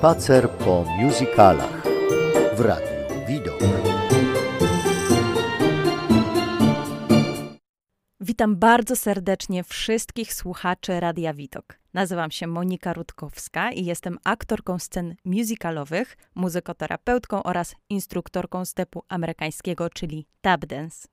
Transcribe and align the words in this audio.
Spacer 0.00 0.50
po 0.50 0.84
musicalach 0.98 1.82
w 2.56 2.60
Radiu 2.60 3.26
Widok. 3.28 3.58
Witam 8.20 8.56
bardzo 8.56 8.96
serdecznie 8.96 9.64
wszystkich 9.64 10.34
słuchaczy 10.34 11.00
Radia 11.00 11.34
Widok. 11.34 11.78
Nazywam 11.94 12.30
się 12.30 12.46
Monika 12.46 12.92
Rutkowska 12.92 13.72
i 13.72 13.84
jestem 13.84 14.18
aktorką 14.24 14.78
scen 14.78 15.14
musicalowych, 15.24 16.16
muzykoterapeutką 16.34 17.42
oraz 17.42 17.74
instruktorką 17.90 18.64
stepu 18.64 19.02
amerykańskiego, 19.08 19.90
czyli 19.90 20.26
tap 20.40 20.66
dance. 20.66 21.08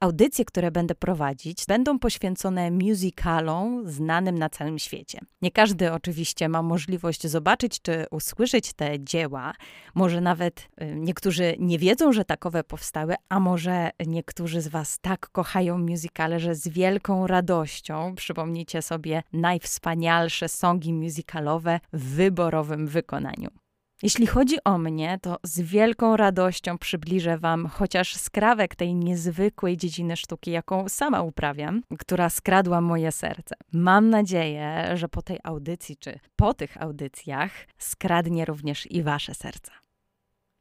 Audycje, 0.00 0.44
które 0.44 0.70
będę 0.70 0.94
prowadzić, 0.94 1.66
będą 1.68 1.98
poświęcone 1.98 2.70
musicalom 2.70 3.90
znanym 3.90 4.38
na 4.38 4.50
całym 4.50 4.78
świecie. 4.78 5.18
Nie 5.42 5.50
każdy 5.50 5.92
oczywiście 5.92 6.48
ma 6.48 6.62
możliwość 6.62 7.26
zobaczyć 7.26 7.82
czy 7.82 8.06
usłyszeć 8.10 8.72
te 8.72 9.00
dzieła. 9.00 9.52
Może 9.94 10.20
nawet 10.20 10.68
y, 10.82 10.94
niektórzy 10.96 11.56
nie 11.58 11.78
wiedzą, 11.78 12.12
że 12.12 12.24
takowe 12.24 12.64
powstały, 12.64 13.14
a 13.28 13.40
może 13.40 13.90
niektórzy 14.06 14.60
z 14.60 14.68
Was 14.68 14.98
tak 14.98 15.28
kochają 15.28 15.78
musicale, 15.78 16.40
że 16.40 16.54
z 16.54 16.68
wielką 16.68 17.26
radością 17.26 18.14
przypomnicie 18.14 18.82
sobie 18.82 19.22
najwspanialsze 19.32 20.48
songi 20.48 20.92
musicalowe 20.92 21.80
w 21.92 22.04
wyborowym 22.04 22.86
wykonaniu. 22.86 23.63
Jeśli 24.04 24.26
chodzi 24.26 24.56
o 24.64 24.78
mnie, 24.78 25.18
to 25.22 25.38
z 25.42 25.60
wielką 25.60 26.16
radością 26.16 26.78
przybliżę 26.78 27.38
Wam 27.38 27.66
chociaż 27.66 28.16
skrawek 28.16 28.74
tej 28.74 28.94
niezwykłej 28.94 29.76
dziedziny 29.76 30.16
sztuki, 30.16 30.50
jaką 30.50 30.88
sama 30.88 31.22
uprawiam, 31.22 31.82
która 31.98 32.30
skradła 32.30 32.80
moje 32.80 33.12
serce. 33.12 33.54
Mam 33.72 34.10
nadzieję, 34.10 34.90
że 34.94 35.08
po 35.08 35.22
tej 35.22 35.38
audycji, 35.44 35.96
czy 35.96 36.18
po 36.36 36.54
tych 36.54 36.82
audycjach, 36.82 37.52
skradnie 37.78 38.44
również 38.44 38.90
i 38.90 39.02
Wasze 39.02 39.34
serca. 39.34 39.72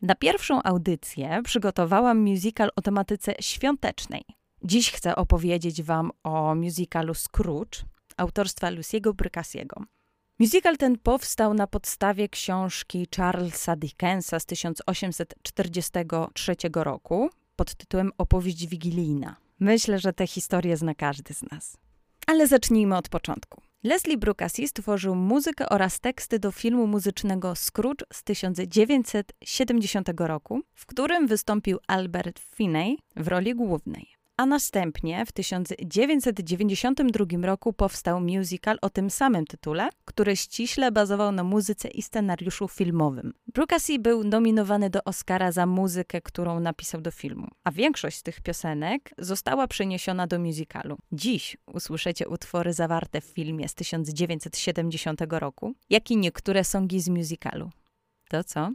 Na 0.01 0.15
pierwszą 0.15 0.63
audycję 0.63 1.41
przygotowałam 1.43 2.19
musical 2.19 2.69
o 2.75 2.81
tematyce 2.81 3.33
świątecznej. 3.39 4.23
Dziś 4.61 4.91
chcę 4.91 5.15
opowiedzieć 5.15 5.83
Wam 5.83 6.11
o 6.23 6.55
musicalu 6.55 7.13
Scrooge 7.13 7.83
autorstwa 8.17 8.69
Luciego 8.69 9.13
Brycasiego. 9.13 9.83
Musical 10.43 10.77
ten 10.77 10.97
powstał 10.97 11.53
na 11.53 11.67
podstawie 11.67 12.29
książki 12.29 13.07
Charlesa 13.15 13.75
Dickensa 13.75 14.39
z 14.39 14.45
1843 14.45 16.55
roku 16.75 17.29
pod 17.55 17.75
tytułem 17.75 18.11
Opowieść 18.17 18.67
Wigilijna. 18.67 19.35
Myślę, 19.59 19.99
że 19.99 20.13
tę 20.13 20.27
historię 20.27 20.77
zna 20.77 20.95
każdy 20.95 21.33
z 21.33 21.41
nas. 21.51 21.77
Ale 22.27 22.47
zacznijmy 22.47 22.97
od 22.97 23.09
początku. 23.09 23.61
Leslie 23.83 24.17
Brooksy 24.17 24.67
stworzył 24.67 25.15
muzykę 25.15 25.69
oraz 25.69 25.99
teksty 25.99 26.39
do 26.39 26.51
filmu 26.51 26.87
muzycznego 26.87 27.53
Scrooge 27.55 28.03
z 28.13 28.23
1970 28.23 30.09
roku, 30.17 30.61
w 30.73 30.85
którym 30.85 31.27
wystąpił 31.27 31.79
Albert 31.87 32.39
Finney 32.55 32.97
w 33.15 33.27
roli 33.27 33.55
głównej 33.55 34.12
a 34.37 34.45
następnie 34.45 35.25
w 35.25 35.31
1992 35.31 37.25
roku 37.47 37.73
powstał 37.73 38.21
musical 38.21 38.77
o 38.81 38.89
tym 38.89 39.09
samym 39.09 39.45
tytule, 39.45 39.89
który 40.05 40.35
ściśle 40.35 40.91
bazował 40.91 41.31
na 41.31 41.43
muzyce 41.43 41.87
i 41.87 42.01
scenariuszu 42.01 42.67
filmowym. 42.67 43.33
Brooksy 43.47 43.99
był 43.99 44.23
nominowany 44.23 44.89
do 44.89 45.03
Oscara 45.03 45.51
za 45.51 45.65
muzykę, 45.65 46.21
którą 46.21 46.59
napisał 46.59 47.01
do 47.01 47.11
filmu, 47.11 47.47
a 47.63 47.71
większość 47.71 48.17
z 48.17 48.23
tych 48.23 48.41
piosenek 48.41 49.13
została 49.17 49.67
przeniesiona 49.67 50.27
do 50.27 50.39
musicalu. 50.39 50.97
Dziś 51.11 51.57
usłyszycie 51.65 52.27
utwory 52.27 52.73
zawarte 52.73 53.21
w 53.21 53.25
filmie 53.25 53.69
z 53.69 53.73
1970 53.73 55.21
roku, 55.29 55.73
jak 55.89 56.11
i 56.11 56.17
niektóre 56.17 56.63
songi 56.63 57.01
z 57.01 57.09
musicalu. 57.09 57.69
To 58.29 58.43
co? 58.43 58.71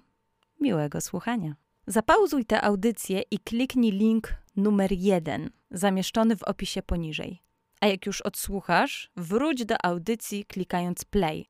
Miłego 0.60 1.00
słuchania. 1.00 1.67
Zapauzuj 1.90 2.44
tę 2.44 2.62
audycję 2.62 3.22
i 3.30 3.38
kliknij 3.38 3.92
link 3.92 4.34
numer 4.56 4.92
jeden 4.92 5.50
zamieszczony 5.70 6.36
w 6.36 6.42
opisie 6.42 6.82
poniżej. 6.82 7.42
A 7.80 7.86
jak 7.86 8.06
już 8.06 8.20
odsłuchasz, 8.20 9.10
wróć 9.16 9.64
do 9.64 9.84
audycji 9.84 10.44
klikając 10.44 11.04
play. 11.04 11.46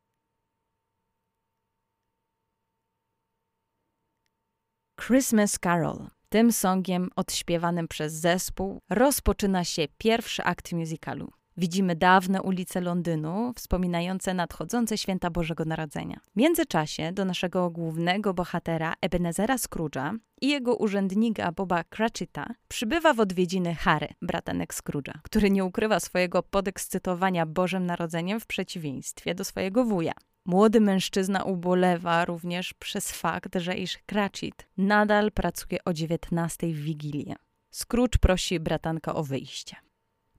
Christmas 5.06 5.58
Carol. 5.62 6.08
Tym 6.28 6.52
songiem 6.52 7.10
odśpiewanym 7.16 7.88
przez 7.88 8.12
zespół 8.12 8.80
rozpoczyna 8.88 9.64
się 9.64 9.88
pierwszy 9.98 10.44
akt 10.44 10.72
musicalu. 10.72 11.32
Widzimy 11.58 11.96
dawne 11.96 12.42
ulice 12.42 12.80
Londynu, 12.80 13.52
wspominające 13.56 14.34
nadchodzące 14.34 14.98
święta 14.98 15.30
Bożego 15.30 15.64
Narodzenia. 15.64 16.20
W 16.32 16.36
międzyczasie 16.36 17.12
do 17.12 17.24
naszego 17.24 17.70
głównego 17.70 18.34
bohatera 18.34 18.94
Ebenezera 19.00 19.56
Scrooge'a 19.56 20.18
i 20.40 20.48
jego 20.48 20.76
urzędnika 20.76 21.52
Boba 21.52 21.84
Cratchita 21.84 22.46
przybywa 22.68 23.14
w 23.14 23.20
odwiedziny 23.20 23.74
Harry, 23.74 24.08
bratanek 24.22 24.74
Scrooge'a, 24.74 25.12
który 25.22 25.50
nie 25.50 25.64
ukrywa 25.64 26.00
swojego 26.00 26.42
podekscytowania 26.42 27.46
Bożym 27.46 27.86
Narodzeniem 27.86 28.40
w 28.40 28.46
przeciwieństwie 28.46 29.34
do 29.34 29.44
swojego 29.44 29.84
wuja. 29.84 30.12
Młody 30.44 30.80
mężczyzna 30.80 31.44
ubolewa 31.44 32.24
również 32.24 32.74
przez 32.74 33.12
fakt, 33.12 33.56
że 33.56 33.74
iż 33.74 33.98
Cratchit 34.06 34.68
nadal 34.76 35.32
pracuje 35.32 35.84
o 35.84 35.92
19 35.92 36.66
w 36.66 36.76
Wigilię. 36.76 37.34
Scrooge 37.70 38.18
prosi 38.20 38.60
bratanka 38.60 39.14
o 39.14 39.22
wyjście. 39.22 39.76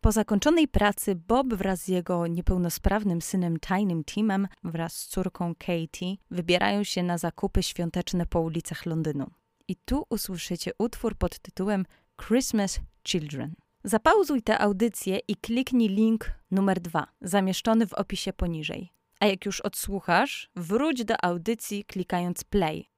Po 0.01 0.11
zakończonej 0.11 0.67
pracy 0.67 1.15
Bob 1.15 1.53
wraz 1.53 1.81
z 1.81 1.87
jego 1.87 2.27
niepełnosprawnym 2.27 3.21
synem 3.21 3.59
Tynnym 3.59 4.03
Timem 4.03 4.47
wraz 4.63 4.95
z 4.95 5.07
córką 5.07 5.55
Katie 5.55 6.15
wybierają 6.31 6.83
się 6.83 7.03
na 7.03 7.17
zakupy 7.17 7.63
świąteczne 7.63 8.25
po 8.25 8.41
ulicach 8.41 8.85
Londynu. 8.85 9.31
I 9.67 9.75
tu 9.75 10.05
usłyszycie 10.09 10.71
utwór 10.77 11.15
pod 11.15 11.39
tytułem 11.39 11.85
Christmas 12.27 12.79
Children. 13.07 13.53
Zapauzuj 13.83 14.41
tę 14.41 14.59
audycję 14.59 15.19
i 15.27 15.35
kliknij 15.35 15.89
link 15.89 16.31
numer 16.51 16.79
dwa, 16.79 17.07
zamieszczony 17.21 17.87
w 17.87 17.93
opisie 17.93 18.33
poniżej. 18.33 18.89
A 19.19 19.25
jak 19.25 19.45
już 19.45 19.61
odsłuchasz, 19.61 20.49
wróć 20.55 21.05
do 21.05 21.25
audycji 21.25 21.85
klikając 21.85 22.43
play. 22.43 22.89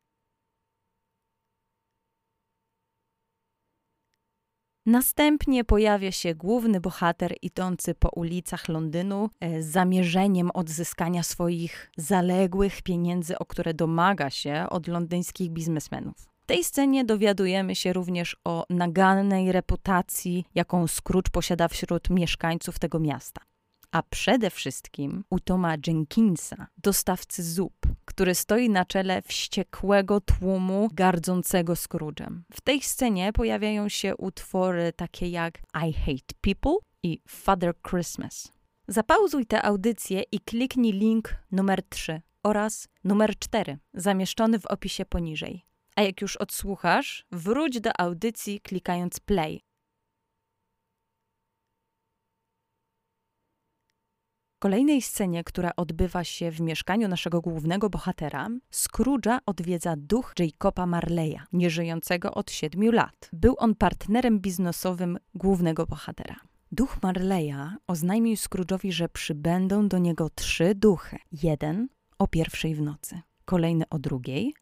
Następnie 4.91 5.63
pojawia 5.63 6.11
się 6.11 6.35
główny 6.35 6.81
bohater 6.81 7.35
idący 7.41 7.95
po 7.95 8.09
ulicach 8.09 8.69
Londynu 8.69 9.29
e, 9.39 9.61
z 9.61 9.65
zamierzeniem 9.65 10.51
odzyskania 10.53 11.23
swoich 11.23 11.91
zaległych 11.97 12.81
pieniędzy, 12.81 13.39
o 13.39 13.45
które 13.45 13.73
domaga 13.73 14.29
się 14.29 14.65
od 14.69 14.87
londyńskich 14.87 15.49
biznesmenów. 15.49 16.15
W 16.43 16.45
tej 16.45 16.63
scenie 16.63 17.05
dowiadujemy 17.05 17.75
się 17.75 17.93
również 17.93 18.37
o 18.45 18.65
nagannej 18.69 19.51
reputacji, 19.51 20.45
jaką 20.55 20.87
Scrooge 20.87 21.29
posiada 21.31 21.67
wśród 21.67 22.09
mieszkańców 22.09 22.79
tego 22.79 22.99
miasta 22.99 23.41
a 23.91 24.03
przede 24.03 24.49
wszystkim 24.49 25.23
u 25.29 25.39
Toma 25.39 25.75
Jenkinsa, 25.87 26.67
dostawcy 26.77 27.43
zup, 27.43 27.73
który 28.05 28.35
stoi 28.35 28.69
na 28.69 28.85
czele 28.85 29.21
wściekłego 29.21 30.21
tłumu 30.21 30.89
gardzącego 30.93 31.73
Scrooge'em. 31.73 32.39
W 32.53 32.61
tej 32.61 32.81
scenie 32.81 33.33
pojawiają 33.33 33.89
się 33.89 34.17
utwory 34.17 34.93
takie 34.95 35.27
jak 35.29 35.59
I 35.87 35.93
Hate 35.93 36.35
People 36.41 36.75
i 37.03 37.21
Father 37.27 37.73
Christmas. 37.89 38.51
Zapauzuj 38.87 39.45
tę 39.45 39.65
audycję 39.65 40.23
i 40.31 40.39
kliknij 40.39 40.93
link 40.93 41.35
numer 41.51 41.83
3 41.89 42.21
oraz 42.43 42.87
numer 43.03 43.39
4 43.39 43.77
zamieszczony 43.93 44.59
w 44.59 44.65
opisie 44.65 45.05
poniżej. 45.05 45.65
A 45.95 46.01
jak 46.01 46.21
już 46.21 46.37
odsłuchasz, 46.37 47.25
wróć 47.31 47.79
do 47.79 47.99
audycji 47.99 48.61
klikając 48.61 49.19
play. 49.19 49.61
Kolejnej 54.61 55.01
scenie, 55.01 55.43
która 55.43 55.71
odbywa 55.75 56.23
się 56.23 56.51
w 56.51 56.61
mieszkaniu 56.61 57.07
naszego 57.07 57.41
głównego 57.41 57.89
bohatera, 57.89 58.49
Scrooge'a 58.71 59.39
odwiedza 59.45 59.95
duch 59.97 60.33
Jacoba 60.39 60.85
Marleya, 60.85 61.39
nieżyjącego 61.53 62.33
od 62.33 62.51
siedmiu 62.51 62.91
lat. 62.91 63.29
Był 63.33 63.55
on 63.57 63.75
partnerem 63.75 64.39
biznesowym 64.39 65.17
głównego 65.35 65.85
bohatera. 65.85 66.35
Duch 66.71 66.97
Marleya 67.03 67.75
oznajmił 67.87 68.35
Scrooge'owi, 68.35 68.91
że 68.91 69.09
przybędą 69.09 69.87
do 69.87 69.97
niego 69.97 70.29
trzy 70.29 70.75
duchy. 70.75 71.17
Jeden 71.43 71.87
o 72.17 72.27
pierwszej 72.27 72.75
w 72.75 72.81
nocy, 72.81 73.21
kolejny 73.45 73.85
o 73.89 73.99
drugiej, 73.99 74.53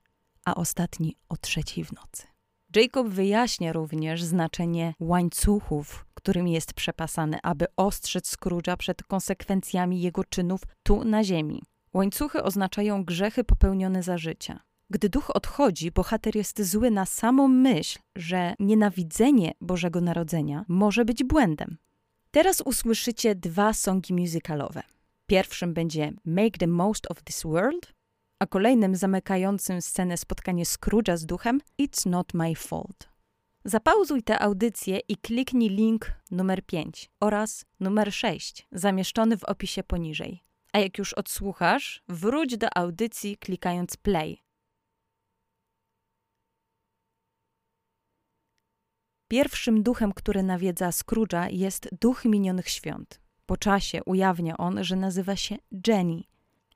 a 0.45 0.56
ostatni 0.56 1.16
o 1.30 1.38
trzeciej 1.38 1.84
w 1.84 1.94
nocy. 1.94 2.28
Jacob 2.75 3.07
wyjaśnia 3.07 3.74
również 3.74 4.24
znaczenie 4.24 4.94
łańcuchów, 5.00 6.06
którym 6.30 6.48
jest 6.48 6.74
przepasany, 6.74 7.38
aby 7.44 7.66
ostrzec 7.78 8.38
Scrooge'a 8.38 8.78
przed 8.78 9.04
konsekwencjami 9.04 10.02
jego 10.02 10.24
czynów 10.24 10.62
tu 10.84 11.04
na 11.04 11.24
ziemi. 11.24 11.64
Łańcuchy 11.94 12.44
oznaczają 12.44 13.04
grzechy 13.04 13.44
popełnione 13.44 14.04
za 14.04 14.18
życia. 14.18 14.60
Gdy 14.90 15.10
duch 15.10 15.30
odchodzi, 15.36 15.92
bohater 15.92 16.36
jest 16.36 16.62
zły 16.62 16.92
na 16.92 17.06
samą 17.06 17.48
myśl, 17.48 18.00
że 18.16 18.54
nienawidzenie 18.60 19.52
Bożego 19.62 20.02
Narodzenia 20.02 20.66
może 20.68 21.06
być 21.06 21.24
błędem. 21.24 21.78
Teraz 22.31 22.62
usłyszycie 22.62 23.36
dwa 23.36 23.74
songi 23.74 24.14
musicalowe. 24.14 24.84
Pierwszym 25.28 25.74
będzie 25.74 26.12
Make 26.26 26.58
the 26.58 26.68
Most 26.68 27.12
of 27.12 27.24
This 27.24 27.44
World, 27.44 27.94
a 28.40 28.46
kolejnym 28.46 28.96
zamykającym 28.96 29.81
scenę 29.81 30.18
spotkanie 30.18 30.64
Scrooge'a 30.64 31.18
z 31.18 31.26
duchem 31.26 31.62
It's 31.81 32.10
Not 32.10 32.34
My 32.34 32.56
Fault. 32.56 33.10
Zapauzuj 33.65 34.23
tę 34.23 34.39
audycję 34.39 35.00
i 35.07 35.17
kliknij 35.17 35.69
link 35.69 36.11
numer 36.31 36.65
5 36.65 37.11
oraz 37.19 37.65
numer 37.79 38.13
6 38.13 38.67
zamieszczony 38.71 39.38
w 39.38 39.44
opisie 39.44 39.83
poniżej. 39.83 40.44
A 40.73 40.79
jak 40.79 40.97
już 40.97 41.13
odsłuchasz, 41.13 42.03
wróć 42.07 42.57
do 42.57 42.77
audycji 42.77 43.38
klikając 43.38 43.97
play. 43.97 44.44
Pierwszym 49.27 49.83
duchem, 49.83 50.13
który 50.13 50.44
nawiedza 50.44 50.89
Scrooge'a 50.89 51.47
jest 51.51 51.89
duch 52.01 52.25
minionych 52.25 52.69
świąt. 52.69 53.21
Po 53.45 53.57
czasie 53.57 54.03
ujawnia 54.03 54.57
on, 54.57 54.83
że 54.83 54.95
nazywa 54.95 55.35
się 55.35 55.57
Jenny. 55.88 56.23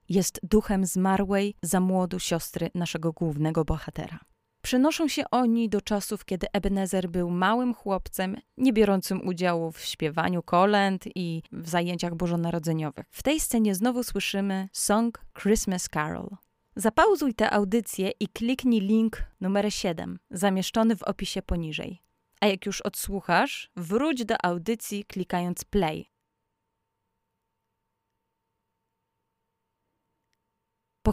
Jest 0.09 0.39
duchem 0.43 0.85
zmarłej 0.85 1.55
za 1.61 1.79
młodu 1.79 2.19
siostry 2.19 2.69
naszego 2.75 3.11
głównego 3.11 3.65
bohatera. 3.65 4.19
Przenoszą 4.63 5.07
się 5.07 5.23
oni 5.31 5.69
do 5.69 5.81
czasów, 5.81 6.25
kiedy 6.25 6.47
Ebenezer 6.53 7.09
był 7.09 7.29
małym 7.29 7.73
chłopcem, 7.73 8.37
nie 8.57 8.73
biorącym 8.73 9.27
udziału 9.27 9.71
w 9.71 9.81
śpiewaniu 9.81 10.43
kolęd 10.43 11.03
i 11.15 11.43
w 11.51 11.69
zajęciach 11.69 12.15
bożonarodzeniowych. 12.15 13.05
W 13.11 13.23
tej 13.23 13.39
scenie 13.39 13.75
znowu 13.75 14.03
słyszymy 14.03 14.69
song 14.71 15.21
Christmas 15.41 15.89
Carol. 15.93 16.29
Zapauzuj 16.75 17.33
tę 17.33 17.51
audycję 17.51 18.11
i 18.19 18.27
kliknij 18.27 18.81
link 18.81 19.23
numer 19.41 19.73
7, 19.73 20.19
zamieszczony 20.31 20.95
w 20.95 21.03
opisie 21.03 21.41
poniżej. 21.41 22.01
A 22.41 22.47
jak 22.47 22.65
już 22.65 22.81
odsłuchasz, 22.81 23.71
wróć 23.75 24.25
do 24.25 24.45
audycji 24.45 25.05
klikając 25.05 25.63
play. 25.63 26.12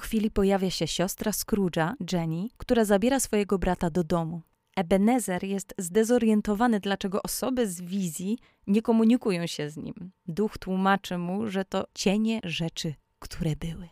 Po 0.00 0.04
chwili 0.04 0.30
pojawia 0.30 0.70
się 0.70 0.86
siostra 0.86 1.32
Scrooge'a, 1.32 1.92
Jenny, 2.12 2.48
która 2.56 2.84
zabiera 2.84 3.20
swojego 3.20 3.58
brata 3.58 3.90
do 3.90 4.04
domu. 4.04 4.42
Ebenezer 4.76 5.44
jest 5.44 5.74
zdezorientowany, 5.78 6.80
dlaczego 6.80 7.22
osoby 7.22 7.68
z 7.68 7.80
wizji 7.80 8.38
nie 8.66 8.82
komunikują 8.82 9.46
się 9.46 9.70
z 9.70 9.76
nim. 9.76 10.12
Duch 10.26 10.58
tłumaczy 10.58 11.18
mu, 11.18 11.48
że 11.48 11.64
to 11.64 11.84
cienie 11.94 12.40
rzeczy, 12.44 12.94
które 13.18 13.56
były. 13.56 13.88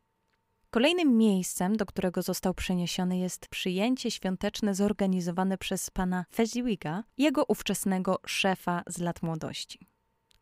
Kolejnym 0.71 1.17
miejscem, 1.17 1.77
do 1.77 1.87
którego 1.87 2.23
został 2.23 2.55
przeniesiony, 2.55 3.19
jest 3.19 3.49
przyjęcie 3.49 4.11
świąteczne 4.11 4.75
zorganizowane 4.75 5.59
przez 5.59 5.91
pana 5.91 6.25
Fezziwiga, 6.33 7.05
jego 7.19 7.45
ówczesnego 7.49 8.21
szefa 8.27 8.83
z 8.87 8.99
lat 8.99 9.23
młodości. 9.23 9.89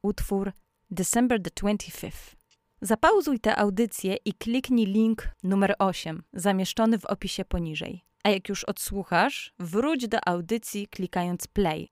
Utwór 0.02 0.52
December 0.90 1.42
the 1.42 1.50
25th 1.50 2.35
Zapauzuj 2.86 3.40
tę 3.40 3.56
audycję 3.56 4.16
i 4.24 4.32
kliknij 4.32 4.86
link 4.86 5.28
numer 5.42 5.74
8, 5.78 6.22
zamieszczony 6.32 6.98
w 6.98 7.04
opisie 7.04 7.44
poniżej. 7.44 8.04
A 8.24 8.30
jak 8.30 8.48
już 8.48 8.64
odsłuchasz, 8.64 9.54
wróć 9.58 10.08
do 10.08 10.28
audycji 10.28 10.86
klikając 10.88 11.46
play. 11.46 11.88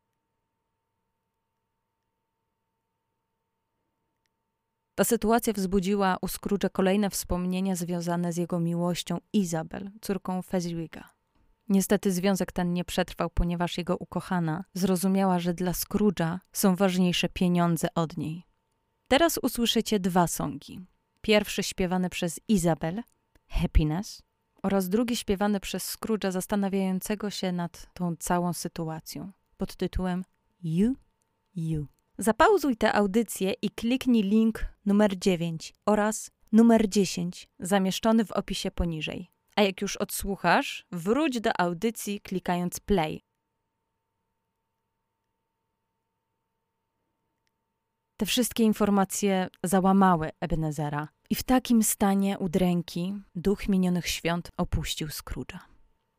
Ta 4.94 5.04
sytuacja 5.04 5.52
wzbudziła 5.52 6.16
u 6.22 6.26
Scrooge'a 6.26 6.70
kolejne 6.70 7.10
wspomnienia 7.10 7.76
związane 7.76 8.32
z 8.32 8.36
jego 8.36 8.60
miłością 8.60 9.18
Izabel, 9.32 9.90
córką 10.00 10.42
Fezziwiga. 10.42 11.08
Niestety 11.68 12.12
związek 12.12 12.52
ten 12.52 12.72
nie 12.72 12.84
przetrwał, 12.84 13.30
ponieważ 13.30 13.78
jego 13.78 13.96
ukochana 13.96 14.64
zrozumiała, 14.74 15.38
że 15.38 15.54
dla 15.54 15.72
Scrooge'a 15.72 16.38
są 16.52 16.76
ważniejsze 16.76 17.28
pieniądze 17.28 17.88
od 17.94 18.16
niej. 18.16 18.53
Teraz 19.08 19.38
usłyszycie 19.42 20.00
dwa 20.00 20.26
songi. 20.26 20.80
Pierwszy 21.20 21.62
śpiewany 21.62 22.10
przez 22.10 22.40
Izabel, 22.48 23.02
Happiness, 23.48 24.22
oraz 24.62 24.88
drugi 24.88 25.16
śpiewany 25.16 25.60
przez 25.60 25.96
Scrooge'a 25.96 26.30
zastanawiającego 26.32 27.30
się 27.30 27.52
nad 27.52 27.86
tą 27.94 28.16
całą 28.16 28.52
sytuacją 28.52 29.32
pod 29.56 29.76
tytułem 29.76 30.24
You, 30.62 30.94
You. 31.54 31.86
Zapauzuj 32.18 32.76
tę 32.76 32.92
audycję 32.92 33.52
i 33.62 33.70
kliknij 33.70 34.22
link 34.22 34.66
numer 34.86 35.18
9 35.18 35.74
oraz 35.86 36.30
numer 36.52 36.88
10 36.88 37.48
zamieszczony 37.58 38.24
w 38.24 38.32
opisie 38.32 38.70
poniżej. 38.70 39.30
A 39.56 39.62
jak 39.62 39.82
już 39.82 39.96
odsłuchasz, 39.96 40.86
wróć 40.92 41.40
do 41.40 41.60
audycji 41.60 42.20
klikając 42.20 42.80
play. 42.80 43.22
Te 48.16 48.26
wszystkie 48.26 48.64
informacje 48.64 49.48
załamały 49.62 50.30
Ebenezera 50.40 51.08
i 51.30 51.34
w 51.34 51.42
takim 51.42 51.82
stanie 51.82 52.38
udręki 52.38 53.14
duch 53.34 53.68
minionych 53.68 54.08
świąt 54.08 54.50
opuścił 54.56 55.08
Scrooge'a. 55.08 55.58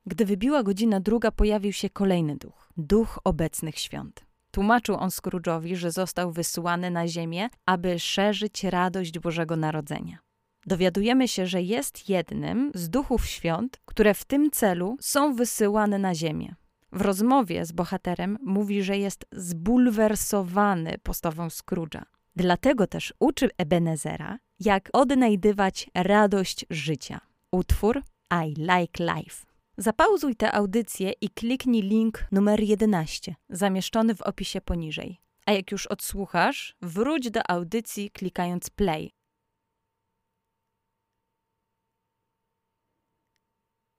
Gdy 0.06 0.26
wybiła 0.26 0.64
godzina 0.64 1.00
druga, 1.00 1.32
pojawił 1.32 1.74
się 1.74 1.90
kolejny 1.90 2.38
duch, 2.38 2.70
duch 2.78 3.20
obecnych 3.24 3.80
świąt. 3.80 4.26
Tłumaczył 4.52 4.96
on 4.96 5.10
Scrooge'owi, 5.10 5.76
że 5.76 5.92
został 5.92 6.32
wysłany 6.32 6.92
na 6.92 7.08
ziemię, 7.08 7.50
aby 7.66 8.00
szerzyć 8.00 8.64
radość 8.64 9.20
Bożego 9.20 9.56
Narodzenia. 9.56 10.18
Dowiadujemy 10.66 11.28
się, 11.28 11.48
że 11.48 11.62
jest 11.62 12.10
jednym 12.10 12.72
z 12.74 12.90
duchów 12.90 13.26
świąt, 13.26 13.82
które 13.86 14.14
w 14.14 14.26
tym 14.26 14.52
celu 14.52 14.98
są 15.02 15.36
wysyłane 15.36 16.00
na 16.00 16.16
ziemię. 16.16 16.56
W 16.96 17.02
rozmowie 17.02 17.66
z 17.66 17.72
bohaterem 17.72 18.38
mówi, 18.42 18.84
że 18.84 18.98
jest 18.98 19.26
zbulwersowany 19.32 20.98
postawą 21.04 21.48
Scrooge'a. 21.48 22.04
Dlatego 22.36 22.88
też 22.88 23.14
uczy 23.20 23.50
Ebenezera, 23.58 24.40
jak 24.60 24.90
odnajdywać 24.94 25.90
radość 25.94 26.66
życia. 26.70 27.20
Utwór 27.52 28.02
I 28.46 28.48
Like 28.48 29.04
Life. 29.14 29.46
Zapauzuj 29.78 30.36
tę 30.36 30.52
audycję 30.52 31.12
i 31.22 31.30
kliknij 31.30 31.82
link 31.82 32.26
numer 32.32 32.60
11, 32.64 33.36
zamieszczony 33.50 34.16
w 34.16 34.22
opisie 34.22 34.62
poniżej. 34.62 35.22
A 35.46 35.52
jak 35.52 35.72
już 35.72 35.88
odsłuchasz, 35.88 36.76
wróć 36.82 37.32
do 37.32 37.52
audycji 37.52 38.12
klikając 38.12 38.70
play. 38.70 39.12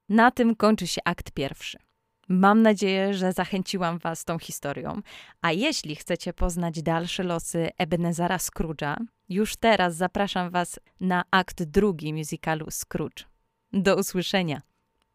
Na 0.09 0.31
tym 0.31 0.57
kończy 0.57 0.87
się 0.87 1.01
akt 1.05 1.31
pierwszy. 1.31 1.79
Mam 2.29 2.63
nadzieję, 2.63 3.15
że 3.15 3.33
zachęciłam 3.33 3.99
Was 3.99 4.25
tą 4.25 4.39
historią. 4.39 5.01
A 5.43 5.53
jeśli 5.53 5.97
chcecie 5.97 6.33
poznać 6.33 6.83
dalsze 6.83 7.23
losy 7.23 7.69
Ebenezara 7.79 8.37
Scrooge'a, 8.37 8.97
już 9.29 9.57
teraz 9.57 9.95
zapraszam 9.95 10.51
Was 10.51 10.81
na 11.01 11.25
akt 11.31 11.63
drugi 11.63 12.15
musicalu 12.15 12.67
Scrooge. 12.71 13.25
Do 13.73 13.97
usłyszenia. 13.97 14.63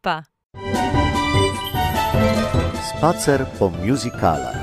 Pa! 0.01 0.23
Spacer 2.89 3.47
po 3.59 3.69
musicalach. 3.69 4.60